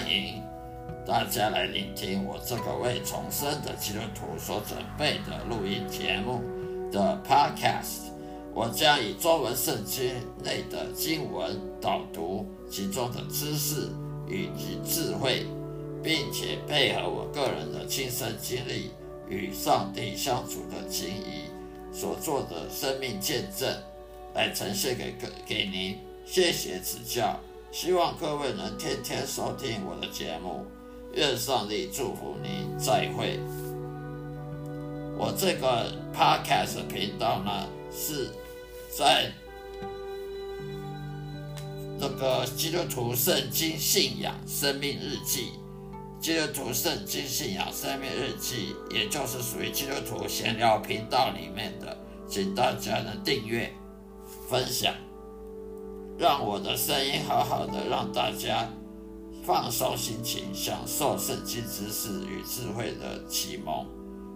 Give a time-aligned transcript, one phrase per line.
[0.00, 0.42] 欢迎
[1.06, 6.40] 大家来聆听我这个为重生的基督徒所准备的录音节目
[6.90, 8.08] 的 Podcast。
[8.54, 13.90] 我将以中文圣经内的经文导读其中的知识
[14.26, 15.44] 以及智慧，
[16.02, 18.92] 并且配合我个人的亲身经历
[19.28, 21.44] 与上帝相处的情谊
[21.92, 23.70] 所做的生命见证，
[24.34, 25.98] 来呈现给各给您。
[26.24, 27.38] 谢谢指教，
[27.72, 30.66] 希望各位能天天收听我的节目。
[31.14, 33.38] 愿上帝祝福您，再会。
[35.16, 38.28] 我这个 Podcast 频道呢是。
[38.92, 39.30] 在
[41.96, 45.52] 那个基督徒圣经信仰生命日记，
[46.20, 53.72] 基督徒圣经信仰生命日记，也就是属于基督徒闲聊频道里面的，请大家呢订阅、
[54.48, 54.92] 分享，
[56.20, 58.68] 让我的声音好好的，让大家
[59.42, 63.86] 放松心情，享受圣经知识与智慧的启蒙，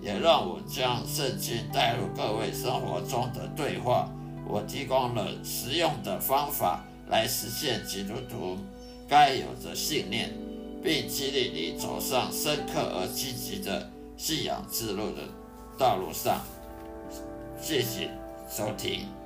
[0.00, 4.08] 也让我将圣经带入各位生活中的对话。
[4.48, 8.56] 我提供了实用的方法来实现基督徒
[9.06, 10.32] 该有的信念，
[10.82, 15.24] 并激励你走上深刻而积极的信仰之路的
[15.76, 16.40] 道路上。
[17.60, 18.10] 谢谢
[18.48, 19.25] 收听。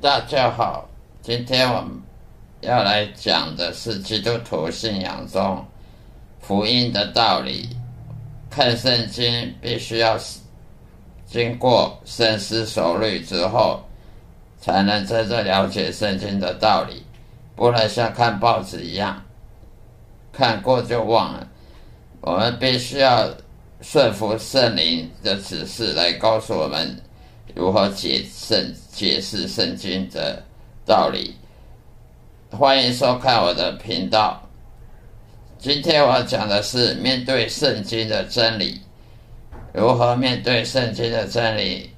[0.00, 0.88] 大家好，
[1.22, 2.00] 今天我们
[2.60, 5.66] 要来讲的是基督徒信仰中
[6.38, 7.68] 福音的道理。
[8.48, 10.16] 看圣经必须要
[11.26, 13.82] 经过深思熟虑之后，
[14.60, 17.02] 才能真正了解圣经的道理，
[17.56, 19.20] 不能像看报纸一样
[20.32, 21.48] 看过就忘了。
[22.20, 23.28] 我们必须要
[23.80, 26.96] 顺服圣灵的指示，来告诉我们。
[27.54, 30.42] 如何解圣解释圣经的
[30.84, 31.34] 道理？
[32.50, 34.40] 欢迎收看我的频道。
[35.58, 38.80] 今天我要讲的是面对圣经的真理。
[39.72, 41.90] 如何面对圣经的真理？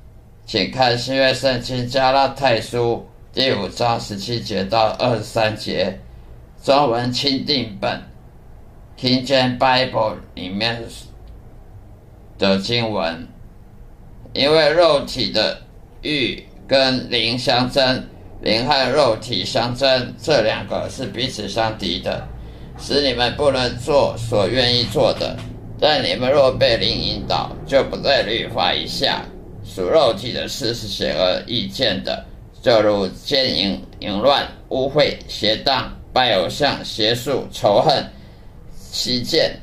[0.46, 5.98] 请看新约圣经加拉太书第五章十七节到二十三节，
[6.62, 8.02] 中文钦定本
[8.98, 10.82] （King James Bible） 里面
[12.38, 13.28] 的经文。
[14.32, 15.60] 因为肉体的
[16.02, 18.04] 欲跟灵相争，
[18.40, 22.26] 灵和肉体相争，这两个是彼此相敌的，
[22.78, 25.36] 使你们不能做所愿意做的。
[25.80, 29.24] 但你们若被灵引导，就不在律法以下。
[29.64, 32.24] 属肉体的事是显而易见的，
[32.62, 38.04] 就如奸淫、淫乱、污秽、邪荡、拜偶像、邪术、仇恨、
[38.90, 39.58] 欺见、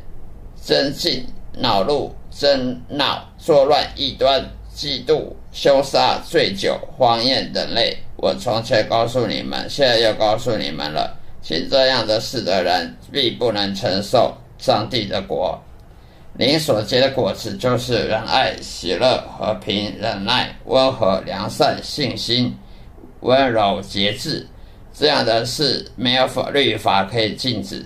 [0.64, 4.44] 争竞、恼怒、争闹、作乱、异端。
[4.78, 11.18] 嫉妒、羞杀、醉酒、荒宴等类，我从前告诉你们，现在又告诉你们了。
[11.42, 15.60] 行这样的事的人，必不能承受上帝的国。
[16.34, 22.56] 您所结的果子，就是仁爱、喜乐、和平、忍耐、温和、良善、信心、
[23.22, 24.46] 温柔、节制。
[24.94, 27.84] 这样的事，没有法律法可以禁止。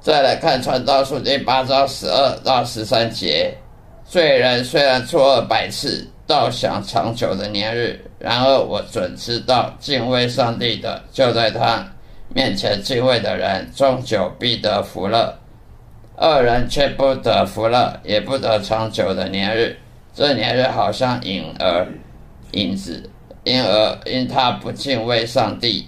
[0.00, 3.54] 再来看传道书第八章十二到十三节。
[4.02, 11.86] 罪人虽然作恶百次，倒享长久的年日；然而我准知道，敬畏上帝的，就在他
[12.30, 15.36] 面前敬畏的人，终究必得福乐。
[16.16, 19.76] 恶人却不得福乐，也不得长久的年日。
[20.14, 21.86] 这年日好像影儿、
[22.52, 23.10] 影子，
[23.44, 25.86] 因而因他不敬畏上帝。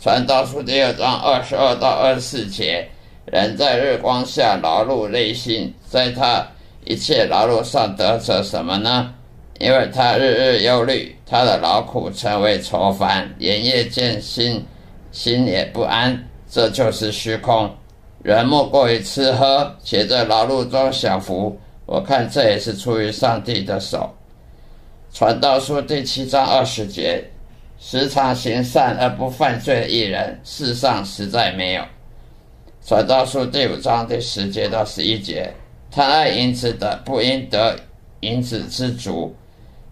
[0.00, 2.88] 传道书第二章二十二到二十四节：
[3.30, 6.46] 人在日光下劳碌内心，在他。
[6.84, 9.12] 一切劳碌上得着什么呢？
[9.58, 14.64] 因为他日日忧虑，他的劳苦成为愁烦，连夜见心，
[15.12, 16.18] 心也不安。
[16.48, 17.70] 这就是虚空。
[18.22, 21.58] 人莫过于吃喝，且在劳碌中享福。
[21.84, 24.08] 我看这也是出于上帝的手。
[25.12, 27.22] 传道书第七章二十节：
[27.78, 31.82] 时常行善而不犯罪的艺人，世上实在没有。
[32.84, 35.52] 传道书第五章第十节到十一节。
[35.90, 37.76] 贪爱银子的，不应得
[38.20, 39.30] 银子知足；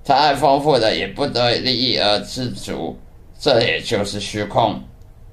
[0.05, 2.97] 贪爱丰富的，也不得利益而知足。
[3.39, 4.81] 这也就是虚空。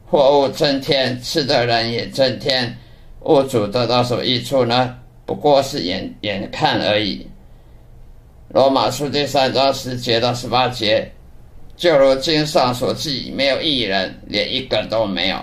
[0.05, 2.75] 货物增添，吃的人也增添，
[3.21, 4.97] 物主得到什么益处呢？
[5.25, 7.25] 不过是眼眼看而已。
[8.49, 11.09] 罗马书第三章十节到十八节，
[11.77, 15.37] 就如经上所记，没有一人，连一个都没有。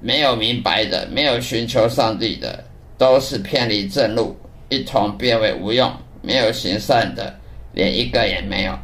[0.00, 2.64] 没有明白的，没有寻求上帝的，
[2.96, 4.34] 都是偏离正路，
[4.68, 5.92] 一同变为无用。
[6.22, 7.34] 没有行善的，
[7.72, 8.78] 连一个也没有。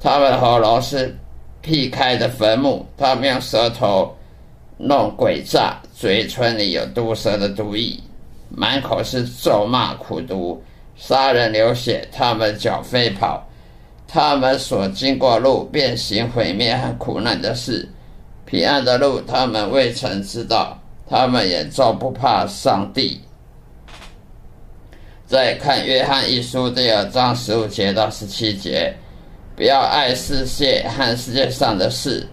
[0.00, 1.16] 他们的喉咙是
[1.60, 4.12] 劈开的坟墓，他们用舌头
[4.76, 7.98] 弄诡诈，嘴唇里有毒蛇的毒液，
[8.48, 10.62] 满口是咒骂苦毒，
[10.96, 12.06] 杀人流血。
[12.12, 13.44] 他们脚飞跑，
[14.08, 17.88] 他们所经过路，变行毁灭和苦难的事。
[18.54, 20.80] 平安的路，他们未曾知道，
[21.10, 23.20] 他们也照不怕上帝。
[25.26, 28.94] 再看约翰一书第二章十五节到十七节，
[29.56, 32.24] 不要爱世界和世界上的事。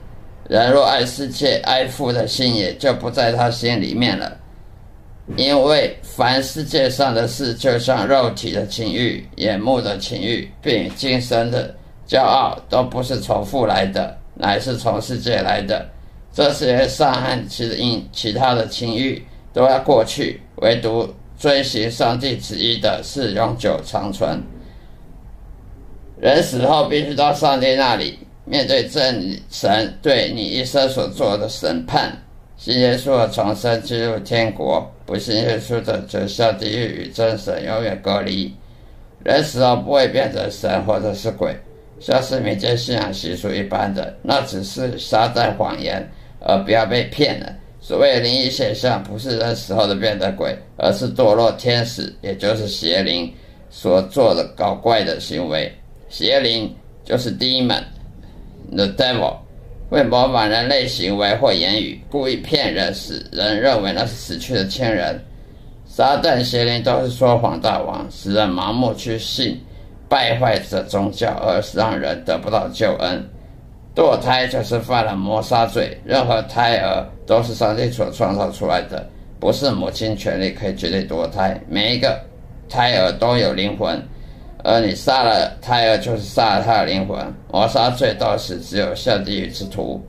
[0.48, 4.38] 人若爱世界，爱父的心也就不在他心里面了。
[5.38, 11.74] 因为凡世界上的事，就像肉体的情欲、眼目的情欲，并今生的
[12.08, 15.84] 骄傲，都不是从父来的，乃是从世界来的。
[16.34, 19.22] 这些善和其因其他的情欲
[19.54, 21.08] 都要过去，唯独
[21.38, 24.42] 追寻上帝旨意的是永久长存。
[26.20, 32.16] 人死后必须到上帝那里，面对真神对你一生所做的审判。
[32.58, 38.54] 信耶稣的重生进入天国，不信耶稣的则下地狱与真神永远隔离。
[39.24, 41.56] 人死后不会变成神或者是鬼，
[42.00, 46.08] 像是民间信仰习俗一般的，那只是撒旦谎言。
[46.42, 47.54] 而不要被骗了。
[47.80, 53.34] 所谓灵异现象，不是人死后的变得鬼，而是堕落天使，也就是邪灵
[53.70, 55.72] 所做的搞怪的行为。
[56.10, 56.74] 邪灵
[57.04, 59.36] 就是 demon，the devil，
[59.90, 65.20] 会模仿人类行为或言语，故意骗人，使人认为那是死去的亲人。
[65.88, 69.60] 撒旦邪灵都是说谎大王，使人盲目去信，
[70.08, 73.28] 败坏者宗教，而让人得不到救恩。
[73.94, 75.98] 堕胎就是犯了谋杀罪。
[76.06, 79.06] 任何胎儿都是上帝所创造出来的，
[79.40, 81.60] 不是母亲权利可以决定堕胎。
[81.68, 82.20] 每一个
[82.70, 84.02] 胎儿都有灵魂，
[84.64, 87.18] 而你杀了胎儿，就是杀了他的灵魂。
[87.52, 90.02] 谋杀罪到死只有下地狱之徒。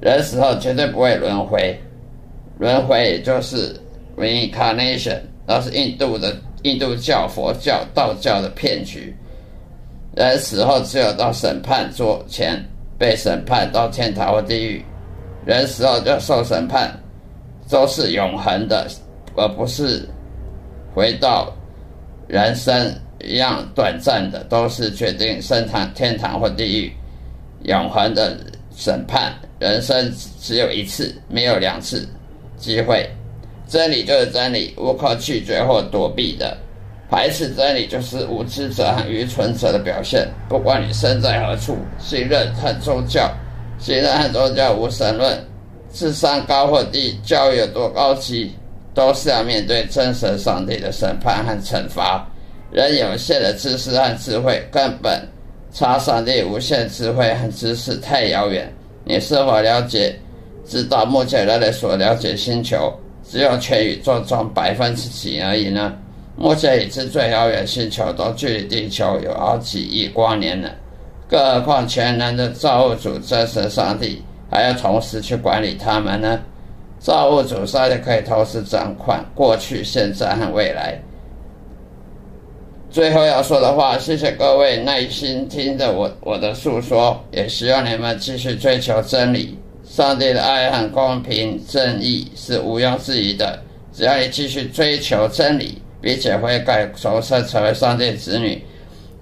[0.00, 1.78] 人死后绝对不会轮回，
[2.58, 3.74] 轮回也就是
[4.16, 9.14] reincarnation，那是印度的印度教、佛教、道教的骗局。
[10.16, 12.64] 人死后只有到审判桌前。
[12.98, 14.84] 被审判到天堂或地狱，
[15.46, 16.92] 人死后就受审判，
[17.70, 18.88] 都是永恒的，
[19.36, 20.06] 而不是
[20.94, 21.50] 回到
[22.26, 26.92] 人生一样短暂的，都是决定升堂天堂或地狱，
[27.62, 28.36] 永恒的
[28.74, 29.32] 审判。
[29.60, 32.08] 人生只有一次，没有两次
[32.56, 33.08] 机会。
[33.66, 36.56] 真理就是真理，无可拒绝或躲避的。
[37.10, 40.28] 排斥真理就是无知者和愚蠢者的表现。
[40.48, 43.30] 不管你身在何处，信任和宗教，
[43.78, 45.42] 信任和宗教无神论，
[45.92, 48.52] 智商高或低，教育有多高级，
[48.92, 52.26] 都是要面对真神上帝的审判和惩罚。
[52.70, 55.26] 人有限的知识和智慧，根本
[55.72, 58.70] 差上帝无限智慧和知识太遥远。
[59.04, 60.14] 你是否了解？
[60.66, 62.92] 知道目前人类所了解星球，
[63.26, 65.96] 只有全宇宙中百分之几而已呢？
[66.40, 70.70] 目前已知最遥远星球都距离地球有好几亿光年了，
[71.28, 76.40] 更何况全能的造物主真神上帝还要同时去管理他们呢？
[77.00, 80.96] 造物主上帝可以同时掌管过去、现在和未来。
[82.88, 89.58] 最后要说的话，谢谢各位耐心听着我我的诉说，也希望你们继续追求真理。
[89.84, 93.58] 上帝的爱和公平正义是毋庸置疑的，
[93.92, 95.82] 只要你继续追求真理。
[96.00, 98.62] 并且会改重生成为上帝子女，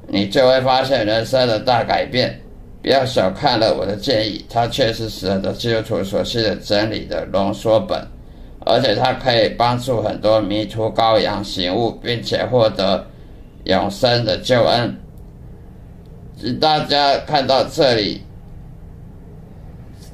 [0.08, 2.38] 你就会发现人生的大改变。
[2.82, 8.00] 不要小看了我的建议，它确实是很多基督徒所需的真理的浓缩本，
[8.60, 13.04] 而且它可以帮助很多迷途羔羊醒悟，并且获得
[13.64, 14.96] 永生的救恩。
[16.60, 18.22] 大家看到这里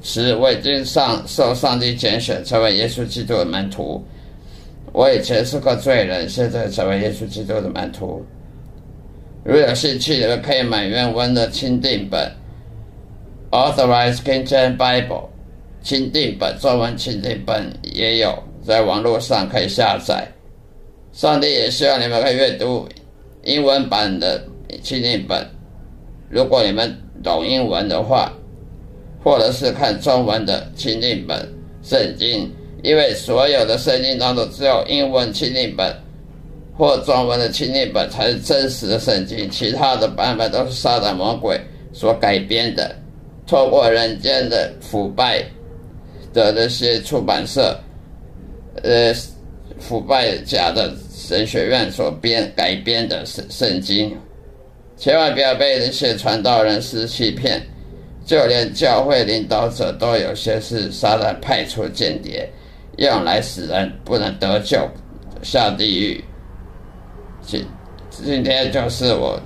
[0.01, 4.03] 是，我已经上受上帝拣选，成为耶稣基督的门徒。
[4.93, 8.23] 我以前是个罪人，现在成为耶稣基督的门徒。
[9.43, 12.31] 如有兴趣，你们可以买原文的钦定本
[13.51, 15.07] 《Authorized King James Bible》
[15.81, 20.27] 钦定本，中文钦定本也有，在网络上可以下载。
[21.11, 22.87] 上帝也希望你们可以阅读
[23.43, 24.45] 英文版的
[24.83, 25.43] 钦定本，
[26.29, 28.31] 如果你们懂英文的话，
[29.23, 32.47] 或者是看中文的钦定本圣经。
[32.83, 35.95] 因为所有的圣经当中只有英文钦定本
[36.77, 41.59] 或中文的清译本才是真实的圣经，其他的版本都是撒旦魔鬼
[41.93, 42.93] 所改编的，
[43.47, 45.43] 透过人间的腐败
[46.33, 47.79] 的那些出版社，
[48.81, 49.13] 呃，
[49.79, 54.17] 腐败假的神学院所编改编的圣圣经，
[54.97, 57.61] 千万不要被那些传道人士欺骗，
[58.25, 62.49] 就连教会领导者都有些是撒旦派出间谍，
[62.97, 64.77] 用来使人不能得救，
[65.41, 66.23] 下地狱。
[67.41, 67.65] 今
[68.09, 69.39] 今天就是我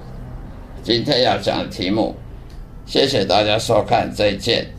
[0.84, 2.16] 今天要讲的题目，
[2.86, 4.77] 谢谢大家收看，再见。